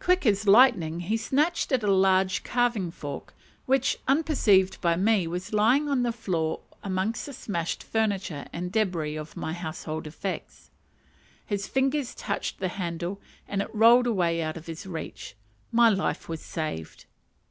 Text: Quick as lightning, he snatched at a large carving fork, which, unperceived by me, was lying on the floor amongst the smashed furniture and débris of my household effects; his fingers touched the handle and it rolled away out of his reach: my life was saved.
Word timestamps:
Quick 0.00 0.24
as 0.24 0.46
lightning, 0.46 1.00
he 1.00 1.18
snatched 1.18 1.72
at 1.72 1.82
a 1.82 1.92
large 1.92 2.42
carving 2.42 2.90
fork, 2.90 3.34
which, 3.66 3.98
unperceived 4.08 4.80
by 4.80 4.96
me, 4.96 5.26
was 5.26 5.52
lying 5.52 5.90
on 5.90 6.02
the 6.02 6.10
floor 6.10 6.60
amongst 6.82 7.26
the 7.26 7.34
smashed 7.34 7.82
furniture 7.82 8.46
and 8.50 8.72
débris 8.72 9.20
of 9.20 9.36
my 9.36 9.52
household 9.52 10.06
effects; 10.06 10.70
his 11.44 11.66
fingers 11.66 12.14
touched 12.14 12.60
the 12.60 12.68
handle 12.68 13.20
and 13.46 13.60
it 13.60 13.74
rolled 13.74 14.06
away 14.06 14.40
out 14.40 14.56
of 14.56 14.64
his 14.64 14.86
reach: 14.86 15.36
my 15.70 15.90
life 15.90 16.30
was 16.30 16.40
saved. 16.40 17.04